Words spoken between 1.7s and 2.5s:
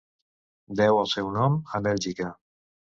a Bèlgica.